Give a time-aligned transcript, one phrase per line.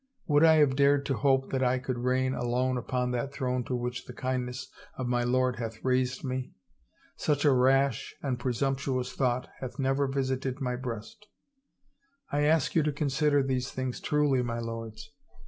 [0.25, 3.75] Would I have dared to hope that I could reign alone upon that throne to
[3.75, 6.53] which the kindness of my lord hath raised me?
[7.17, 11.27] Such a rash and presumptuous thought hath never visited my breast
[12.31, 15.11] 1 I ask you to consider these things truly, my lords.